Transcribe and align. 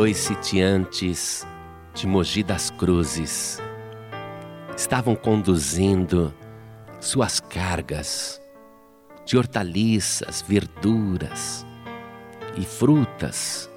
dois 0.00 0.16
sitiantes 0.16 1.46
de 1.92 2.06
Mogi 2.06 2.42
das 2.42 2.70
Cruzes 2.70 3.60
estavam 4.74 5.14
conduzindo 5.14 6.34
suas 6.98 7.38
cargas 7.38 8.40
de 9.26 9.36
hortaliças, 9.36 10.40
verduras 10.40 11.66
e 12.56 12.64
frutas 12.64 13.70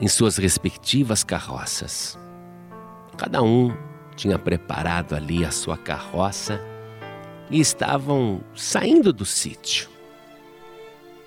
em 0.00 0.08
suas 0.08 0.36
respectivas 0.36 1.22
carroças. 1.22 2.18
Cada 3.16 3.40
um 3.40 3.72
tinha 4.16 4.36
preparado 4.36 5.14
ali 5.14 5.44
a 5.44 5.52
sua 5.52 5.78
carroça 5.78 6.60
e 7.48 7.60
estavam 7.60 8.40
saindo 8.52 9.12
do 9.12 9.24
sítio, 9.24 9.88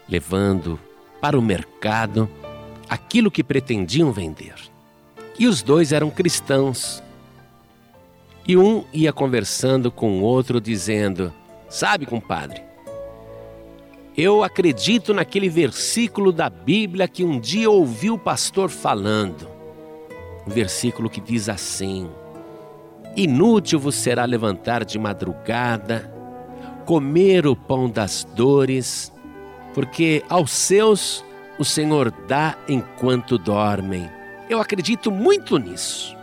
levando 0.09 0.77
para 1.21 1.39
o 1.39 1.41
mercado 1.41 2.29
aquilo 2.93 3.31
que 3.31 3.43
pretendiam 3.43 4.11
vender. 4.11 4.53
E 5.39 5.47
os 5.47 5.63
dois 5.63 5.91
eram 5.91 6.11
cristãos. 6.11 7.01
E 8.47 8.55
um 8.55 8.83
ia 8.93 9.11
conversando 9.11 9.91
com 9.91 10.19
o 10.19 10.21
outro, 10.21 10.61
dizendo: 10.61 11.33
Sabe, 11.67 12.05
compadre, 12.05 12.61
eu 14.15 14.43
acredito 14.43 15.11
naquele 15.11 15.49
versículo 15.49 16.31
da 16.31 16.51
Bíblia 16.51 17.07
que 17.07 17.23
um 17.23 17.39
dia 17.39 17.67
ouvi 17.67 18.11
o 18.11 18.17
pastor 18.17 18.69
falando. 18.69 19.47
Um 20.45 20.51
versículo 20.51 21.09
que 21.09 21.19
diz 21.19 21.49
assim: 21.49 22.07
Inútil 23.15 23.79
vos 23.79 23.95
será 23.95 24.23
levantar 24.23 24.85
de 24.85 24.99
madrugada, 24.99 26.13
comer 26.85 27.47
o 27.47 27.55
pão 27.55 27.89
das 27.89 28.23
dores, 28.35 29.11
porque 29.73 30.23
aos 30.29 30.51
seus 30.51 31.25
o 31.63 31.65
Senhor 31.65 32.11
dá 32.27 32.57
enquanto 32.67 33.37
dormem. 33.37 34.11
Eu 34.49 34.59
acredito 34.59 35.09
muito 35.09 35.57
nisso. 35.57 36.13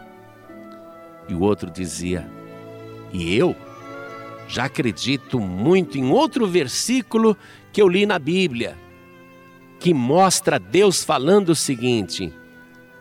E 1.27 1.35
o 1.35 1.41
outro 1.41 1.71
dizia: 1.71 2.31
E 3.11 3.35
eu 3.35 3.57
já 4.47 4.65
acredito 4.65 5.41
muito 5.41 5.97
em 5.97 6.11
outro 6.11 6.47
versículo 6.47 7.35
que 7.73 7.81
eu 7.81 7.89
li 7.89 8.05
na 8.05 8.19
Bíblia, 8.19 8.77
que 9.79 9.95
mostra 9.95 10.59
Deus 10.59 11.03
falando 11.03 11.49
o 11.49 11.57
seguinte: 11.57 12.31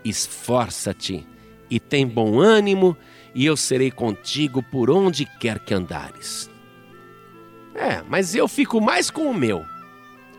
Esforça-te 0.04 1.28
e 1.70 1.78
tem 1.78 2.08
bom 2.08 2.40
ânimo, 2.40 2.96
e 3.36 3.46
eu 3.46 3.58
serei 3.58 3.92
contigo 3.92 4.64
por 4.64 4.90
onde 4.90 5.26
quer 5.26 5.60
que 5.60 5.74
andares. 5.74 6.50
É, 7.76 8.02
mas 8.08 8.34
eu 8.34 8.48
fico 8.48 8.80
mais 8.80 9.12
com 9.12 9.30
o 9.30 9.34
meu. 9.34 9.66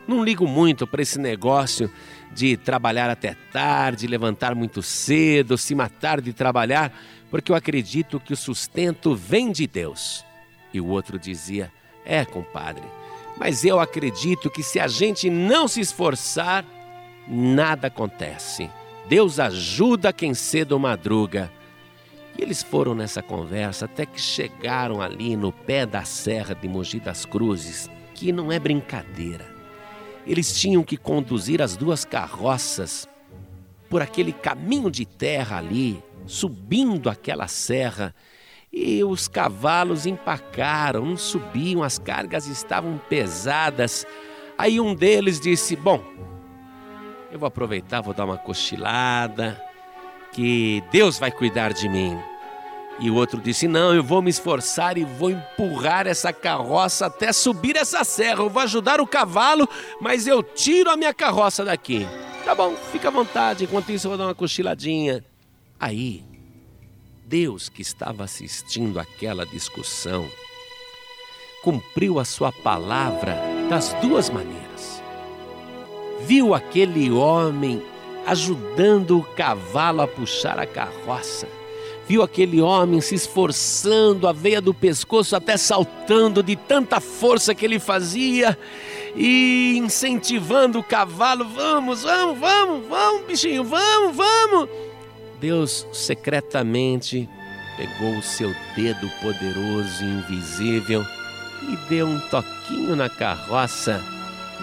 Não 0.07 0.25
ligo 0.25 0.47
muito 0.47 0.87
para 0.87 1.03
esse 1.03 1.19
negócio 1.19 1.91
de 2.33 2.57
trabalhar 2.57 3.11
até 3.11 3.37
tarde, 3.53 4.07
levantar 4.07 4.55
muito 4.55 4.83
cedo, 4.83 5.59
se 5.59 5.75
matar 5.75 6.21
de 6.21 6.33
trabalhar, 6.33 6.93
porque 7.31 7.53
eu 7.53 7.57
acredito 7.57 8.21
que 8.21 8.33
o 8.33 8.37
sustento 8.37 9.15
vem 9.15 9.53
de 9.53 9.67
Deus. 9.67 10.25
E 10.73 10.81
o 10.81 10.87
outro 10.87 11.19
dizia: 11.19 11.73
É, 12.05 12.25
compadre, 12.25 12.85
mas 13.37 13.65
eu 13.65 13.81
acredito 13.81 14.51
que 14.51 14.63
se 14.63 14.79
a 14.79 14.87
gente 14.87 15.31
não 15.31 15.67
se 15.67 15.81
esforçar, 15.81 16.65
nada 17.27 17.89
acontece. 17.89 18.71
Deus 19.09 19.41
ajuda 19.41 20.13
quem 20.13 20.35
cedo 20.35 20.79
madruga. 20.79 21.51
E 22.39 22.43
eles 22.43 22.63
foram 22.63 22.95
nessa 22.95 23.23
conversa 23.23 23.87
até 23.87 24.07
que 24.07 24.21
chegaram 24.21 25.01
ali 25.01 25.37
no 25.37 25.53
pé 25.53 25.85
da 25.85 26.05
serra 26.05 26.55
de 26.55 26.69
Mogi 26.69 27.01
das 27.01 27.25
Cruzes, 27.25 27.91
que 28.15 28.31
não 28.31 28.53
é 28.53 28.59
brincadeira. 28.59 29.60
Eles 30.31 30.57
tinham 30.61 30.85
que 30.85 30.97
conduzir 30.97 31.61
as 31.61 31.77
duas 31.77 32.05
carroças 32.05 33.09
por 33.89 34.01
aquele 34.01 34.33
caminho 34.33 34.89
de 34.89 35.05
terra 35.05 35.59
ali, 35.59 36.01
subindo 36.25 37.11
aquela 37.11 37.49
serra. 37.49 38.15
E 38.73 39.03
os 39.03 39.27
cavalos 39.27 40.07
empacaram, 40.07 41.05
não 41.05 41.17
subiam, 41.17 41.83
as 41.83 41.99
cargas 41.99 42.47
estavam 42.47 42.97
pesadas. 43.09 44.07
Aí 44.57 44.81
um 44.81 44.95
deles 44.95 45.41
disse: 45.41 45.75
Bom, 45.75 46.01
eu 47.33 47.39
vou 47.41 47.49
aproveitar, 47.49 48.01
vou 48.01 48.15
dar 48.15 48.25
uma 48.25 48.39
cochilada, 48.39 49.61
que 50.31 50.81
Deus 50.93 51.19
vai 51.19 51.33
cuidar 51.33 51.73
de 51.73 51.89
mim. 51.89 52.17
E 53.01 53.11
o 53.11 53.15
outro 53.15 53.41
disse: 53.41 53.67
Não, 53.67 53.95
eu 53.95 54.05
vou 54.05 54.21
me 54.21 54.29
esforçar 54.29 54.99
e 54.99 55.05
vou 55.05 55.31
empurrar 55.31 56.07
essa 56.07 56.33
carroça 56.35 57.07
até 57.07 57.33
subir 57.33 57.75
essa 57.75 58.05
serra. 58.05 58.43
Eu 58.43 58.51
vou 58.51 58.63
ajudar 58.63 59.01
o 59.01 59.07
cavalo, 59.07 59.67
mas 60.01 60.27
eu 60.27 60.43
tiro 60.43 60.91
a 60.91 60.97
minha 60.97 61.15
carroça 61.15 61.65
daqui. 61.65 62.07
Tá 62.45 62.55
bom, 62.55 62.77
fica 62.93 63.09
à 63.09 63.11
vontade. 63.11 63.65
Enquanto 63.65 63.91
isso, 63.91 64.07
eu 64.07 64.11
vou 64.11 64.19
dar 64.19 64.27
uma 64.27 64.35
cochiladinha. 64.35 65.25
Aí, 65.79 66.23
Deus 67.25 67.71
que 67.71 67.81
estava 67.81 68.25
assistindo 68.25 69.01
aquela 69.01 69.47
discussão 69.47 70.29
cumpriu 71.63 72.19
a 72.19 72.25
sua 72.25 72.53
palavra 72.53 73.39
das 73.71 73.95
duas 73.95 74.29
maneiras. 74.29 75.03
Viu 76.23 76.55
aquele 76.55 77.11
homem 77.11 77.83
ajudando 78.27 79.19
o 79.19 79.23
cavalo 79.23 80.03
a 80.03 80.07
puxar 80.07 80.59
a 80.59 80.67
carroça 80.67 81.60
viu 82.11 82.25
aquele 82.25 82.61
homem 82.61 83.01
se 83.01 83.15
esforçando, 83.15 84.27
a 84.27 84.33
veia 84.33 84.61
do 84.61 84.75
pescoço 84.75 85.37
até 85.37 85.57
saltando 85.57 86.43
de 86.43 86.57
tanta 86.57 86.99
força 86.99 87.55
que 87.55 87.65
ele 87.65 87.79
fazia 87.79 88.59
e 89.15 89.77
incentivando 89.79 90.81
o 90.81 90.83
cavalo: 90.83 91.45
vamos, 91.45 92.03
vamos, 92.03 92.37
vamos, 92.37 92.89
vamos, 92.89 93.27
bichinho, 93.29 93.63
vamos, 93.63 94.17
vamos. 94.17 94.69
Deus 95.39 95.87
secretamente 95.93 97.29
pegou 97.77 98.19
o 98.19 98.23
seu 98.23 98.53
dedo 98.75 99.09
poderoso 99.23 100.03
e 100.03 100.07
invisível 100.07 101.07
e 101.63 101.77
deu 101.89 102.09
um 102.09 102.19
toquinho 102.29 102.97
na 102.97 103.09
carroça 103.09 104.03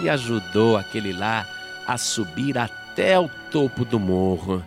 e 0.02 0.10
ajudou 0.10 0.76
aquele 0.76 1.14
lá 1.14 1.48
a 1.86 1.96
subir 1.96 2.58
até 2.58 3.18
o 3.18 3.26
topo 3.50 3.86
do 3.86 3.98
morro. 3.98 4.62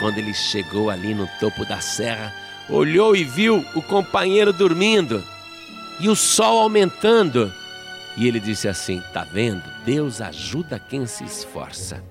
Quando 0.00 0.18
ele 0.18 0.34
chegou 0.34 0.90
ali 0.90 1.14
no 1.14 1.28
topo 1.38 1.64
da 1.64 1.80
serra, 1.80 2.34
olhou 2.68 3.14
e 3.14 3.24
viu 3.24 3.64
o 3.74 3.82
companheiro 3.82 4.52
dormindo 4.52 5.22
e 6.00 6.08
o 6.08 6.16
sol 6.16 6.60
aumentando. 6.60 7.52
E 8.16 8.26
ele 8.26 8.40
disse 8.40 8.68
assim: 8.68 9.02
Tá 9.12 9.24
vendo? 9.24 9.62
Deus 9.84 10.20
ajuda 10.20 10.78
quem 10.78 11.06
se 11.06 11.24
esforça. 11.24 12.02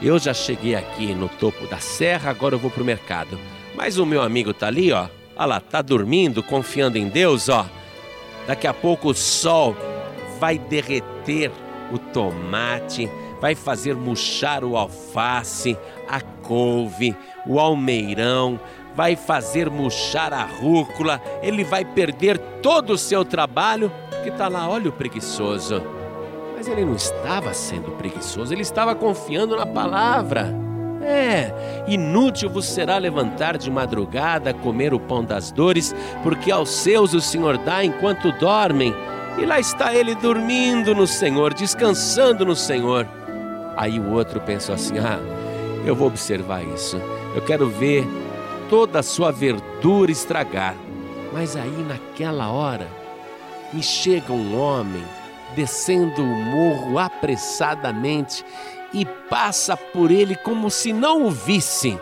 Eu 0.00 0.18
já 0.18 0.34
cheguei 0.34 0.74
aqui 0.74 1.14
no 1.14 1.28
topo 1.28 1.66
da 1.66 1.78
serra, 1.78 2.30
agora 2.30 2.54
eu 2.54 2.58
vou 2.58 2.70
pro 2.70 2.84
mercado. 2.84 3.38
Mas 3.74 3.98
o 3.98 4.06
meu 4.06 4.22
amigo 4.22 4.52
tá 4.52 4.66
ali, 4.66 4.92
ó. 4.92 5.08
Olha 5.36 5.46
lá, 5.46 5.60
tá 5.60 5.82
dormindo, 5.82 6.42
confiando 6.42 6.98
em 6.98 7.08
Deus, 7.08 7.48
ó. 7.48 7.66
Daqui 8.46 8.66
a 8.66 8.74
pouco 8.74 9.10
o 9.10 9.14
sol 9.14 9.76
vai 10.38 10.58
derreter 10.58 11.50
o 11.92 11.98
tomate, 11.98 13.08
vai 13.40 13.54
fazer 13.54 13.94
murchar 13.94 14.64
o 14.64 14.76
alface, 14.76 15.76
a 16.08 16.20
couve, 16.20 17.16
o 17.46 17.58
almeirão, 17.58 18.58
vai 18.94 19.14
fazer 19.14 19.68
murchar 19.68 20.32
a 20.32 20.44
rúcula, 20.44 21.20
ele 21.42 21.62
vai 21.62 21.84
perder 21.84 22.38
todo 22.62 22.94
o 22.94 22.98
seu 22.98 23.24
trabalho, 23.24 23.92
porque 24.10 24.30
está 24.30 24.48
lá, 24.48 24.68
olha 24.68 24.88
o 24.88 24.92
preguiçoso. 24.92 25.82
Mas 26.56 26.66
ele 26.66 26.84
não 26.84 26.94
estava 26.94 27.52
sendo 27.52 27.90
preguiçoso, 27.92 28.54
ele 28.54 28.62
estava 28.62 28.94
confiando 28.94 29.54
na 29.54 29.66
palavra. 29.66 30.54
É, 31.02 31.52
inútil 31.86 32.48
vos 32.48 32.64
será 32.64 32.96
levantar 32.96 33.58
de 33.58 33.70
madrugada, 33.70 34.54
comer 34.54 34.94
o 34.94 34.98
pão 34.98 35.22
das 35.22 35.52
dores, 35.52 35.94
porque 36.22 36.50
aos 36.50 36.70
seus 36.70 37.12
o 37.12 37.20
Senhor 37.20 37.58
dá 37.58 37.84
enquanto 37.84 38.32
dormem. 38.32 38.94
E 39.38 39.44
lá 39.44 39.60
está 39.60 39.94
ele 39.94 40.14
dormindo 40.14 40.94
no 40.94 41.06
Senhor, 41.06 41.52
descansando 41.52 42.46
no 42.46 42.56
Senhor. 42.56 43.06
Aí 43.76 44.00
o 44.00 44.10
outro 44.12 44.40
pensou 44.40 44.74
assim: 44.74 44.98
ah, 44.98 45.20
eu 45.84 45.94
vou 45.94 46.08
observar 46.08 46.64
isso. 46.64 47.00
Eu 47.34 47.42
quero 47.42 47.68
ver 47.68 48.06
toda 48.68 49.00
a 49.00 49.02
sua 49.02 49.30
verdura 49.30 50.10
estragar. 50.10 50.74
Mas 51.32 51.56
aí 51.56 51.84
naquela 51.86 52.50
hora 52.50 52.88
me 53.72 53.82
chega 53.82 54.32
um 54.32 54.58
homem 54.58 55.04
descendo 55.54 56.22
o 56.22 56.26
morro 56.26 56.98
apressadamente 56.98 58.44
e 58.92 59.04
passa 59.04 59.76
por 59.76 60.10
ele 60.10 60.34
como 60.36 60.70
se 60.70 60.92
não 60.92 61.26
o 61.26 61.30
visse 61.30 61.98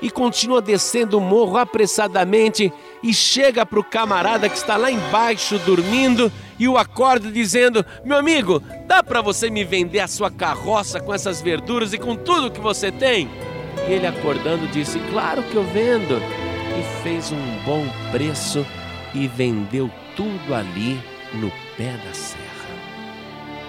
e 0.00 0.10
continua 0.10 0.60
descendo 0.60 1.18
o 1.18 1.20
morro 1.20 1.56
apressadamente 1.56 2.72
e 3.02 3.14
chega 3.14 3.64
para 3.64 3.80
o 3.80 3.84
camarada 3.84 4.48
que 4.48 4.56
está 4.56 4.76
lá 4.76 4.90
embaixo 4.90 5.58
dormindo 5.60 6.30
e 6.58 6.68
o 6.68 6.76
acorda 6.76 7.30
dizendo: 7.30 7.84
Meu 8.04 8.16
amigo, 8.16 8.62
dá 8.86 9.02
para 9.02 9.20
você 9.20 9.50
me 9.50 9.64
vender 9.64 10.00
a 10.00 10.08
sua 10.08 10.30
carroça 10.30 11.00
com 11.00 11.12
essas 11.12 11.40
verduras 11.40 11.92
e 11.92 11.98
com 11.98 12.16
tudo 12.16 12.50
que 12.50 12.60
você 12.60 12.90
tem? 12.90 13.28
E 13.88 13.92
ele 13.92 14.06
acordando 14.06 14.66
disse: 14.68 14.98
Claro 15.10 15.42
que 15.42 15.54
eu 15.54 15.64
vendo. 15.64 16.20
E 16.78 17.02
fez 17.02 17.32
um 17.32 17.64
bom 17.64 17.86
preço 18.12 18.66
e 19.14 19.26
vendeu 19.26 19.90
tudo 20.14 20.54
ali 20.54 21.00
no 21.32 21.50
pé 21.76 21.92
da 22.04 22.12
serra. 22.12 22.42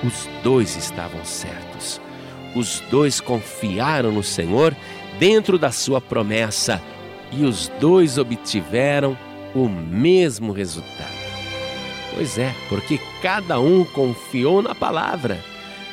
Os 0.03 0.27
dois 0.43 0.75
estavam 0.75 1.23
certos. 1.23 2.01
Os 2.55 2.81
dois 2.91 3.21
confiaram 3.21 4.11
no 4.11 4.23
Senhor 4.23 4.75
dentro 5.19 5.57
da 5.57 5.71
sua 5.71 6.01
promessa 6.01 6.81
e 7.31 7.45
os 7.45 7.69
dois 7.79 8.17
obtiveram 8.17 9.17
o 9.55 9.67
mesmo 9.67 10.51
resultado. 10.51 11.16
Pois 12.17 12.39
é, 12.39 12.51
porque 12.67 12.99
cada 13.21 13.59
um 13.59 13.85
confiou 13.85 14.59
na 14.59 14.73
palavra 14.73 15.39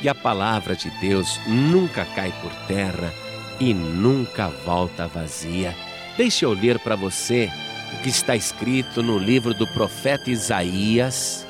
e 0.00 0.08
a 0.08 0.14
palavra 0.14 0.74
de 0.74 0.88
Deus 0.92 1.38
nunca 1.46 2.06
cai 2.06 2.32
por 2.40 2.50
terra 2.66 3.12
e 3.60 3.74
nunca 3.74 4.48
volta 4.64 5.06
vazia. 5.06 5.76
Deixe 6.16 6.46
eu 6.46 6.54
ler 6.54 6.78
para 6.78 6.96
você 6.96 7.52
o 7.92 8.02
que 8.02 8.08
está 8.08 8.34
escrito 8.34 9.02
no 9.02 9.18
livro 9.18 9.52
do 9.52 9.66
profeta 9.74 10.30
Isaías, 10.30 11.46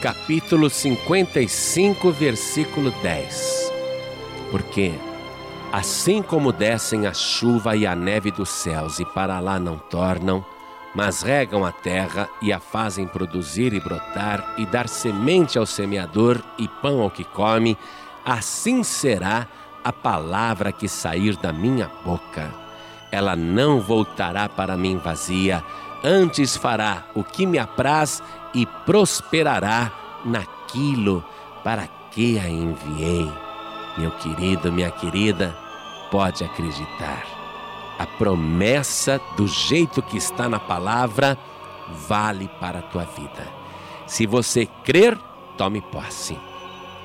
capítulo 0.00 0.70
55, 0.70 2.12
versículo 2.12 2.92
10. 3.02 3.72
Porque 4.52 4.92
assim 5.72 6.22
como 6.22 6.52
descem 6.52 7.08
a 7.08 7.12
chuva 7.12 7.74
e 7.74 7.84
a 7.84 7.96
neve 7.96 8.30
dos 8.30 8.50
céus 8.50 9.00
e 9.00 9.04
para 9.04 9.40
lá 9.40 9.58
não 9.58 9.78
tornam, 9.78 10.46
mas 10.94 11.22
regam 11.22 11.64
a 11.64 11.72
terra 11.72 12.28
e 12.40 12.52
a 12.52 12.60
fazem 12.60 13.06
produzir 13.06 13.72
e 13.72 13.80
brotar 13.80 14.54
e 14.58 14.66
dar 14.66 14.88
semente 14.88 15.58
ao 15.58 15.66
semeador 15.66 16.40
e 16.58 16.68
pão 16.68 17.00
ao 17.00 17.10
que 17.10 17.24
come, 17.24 17.78
assim 18.24 18.82
será 18.82 19.46
a 19.82 19.92
palavra 19.92 20.70
que 20.70 20.88
sair 20.88 21.36
da 21.36 21.52
minha 21.52 21.90
boca. 22.04 22.52
Ela 23.10 23.34
não 23.34 23.80
voltará 23.80 24.48
para 24.48 24.76
mim 24.76 24.96
vazia, 24.96 25.64
antes 26.04 26.56
fará 26.56 27.04
o 27.14 27.24
que 27.24 27.46
me 27.46 27.58
apraz 27.58 28.22
e 28.54 28.66
prosperará 28.66 29.90
naquilo 30.24 31.24
para 31.64 31.86
que 32.10 32.38
a 32.38 32.48
enviei. 32.48 33.30
Meu 33.96 34.10
querido, 34.12 34.72
minha 34.72 34.90
querida, 34.90 35.54
pode 36.10 36.44
acreditar. 36.44 37.41
A 38.02 38.06
promessa 38.18 39.20
do 39.36 39.46
jeito 39.46 40.02
que 40.02 40.16
está 40.16 40.48
na 40.48 40.58
palavra 40.58 41.38
vale 42.08 42.50
para 42.58 42.80
a 42.80 42.82
tua 42.82 43.04
vida. 43.04 43.46
Se 44.08 44.26
você 44.26 44.66
crer, 44.82 45.16
tome 45.56 45.80
posse 45.80 46.36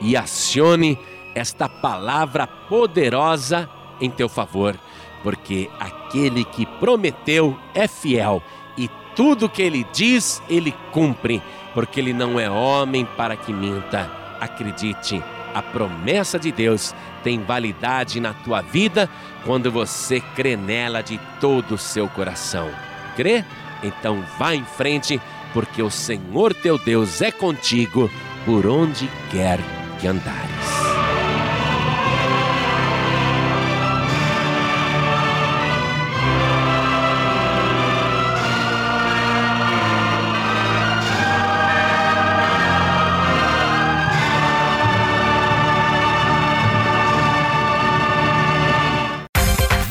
e 0.01 0.17
acione 0.17 0.97
esta 1.35 1.69
palavra 1.69 2.47
poderosa 2.47 3.69
em 4.01 4.09
teu 4.09 4.27
favor, 4.27 4.75
porque 5.21 5.69
aquele 5.79 6.44
que 6.44 6.65
prometeu 6.65 7.55
é 7.75 7.88
fiel 7.88 8.41
e 8.75 8.89
tudo 9.15 9.47
que 9.47 9.61
ele 9.61 9.85
diz, 9.93 10.41
ele 10.50 10.73
cumpre, 10.91 11.43
porque 11.75 12.00
ele 12.00 12.11
não 12.11 12.39
é 12.39 12.50
homem 12.50 13.05
para 13.05 13.38
que 13.38 13.53
minta. 13.53 14.09
Acredite, 14.41 15.23
a 15.57 15.62
promessa 15.62 16.38
de 16.38 16.51
Deus 16.51 16.94
tem 17.24 17.44
validade 17.44 18.19
na 18.19 18.33
tua 18.33 18.62
vida 18.62 19.09
quando 19.44 19.71
você 19.71 20.21
crê 20.36 20.56
nela 20.56 21.01
de 21.01 21.19
todo 21.39 21.75
o 21.75 21.77
seu 21.77 22.07
coração. 22.07 22.69
Crê? 23.15 23.44
Então 23.83 24.24
vá 24.38 24.54
em 24.54 24.63
frente, 24.63 25.19
porque 25.54 25.81
o 25.81 25.89
Senhor 25.89 26.54
teu 26.54 26.77
Deus 26.77 27.21
é 27.21 27.31
contigo 27.31 28.09
por 28.45 28.68
onde 28.68 29.09
quer 29.31 29.59
que 30.00 30.07
andares. 30.07 30.56